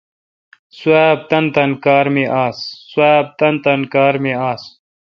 سواب 0.77 1.19
تان 1.29 1.45
تان 1.49 1.71
کار 3.93 4.15
می 4.23 4.31
آس 4.49 4.61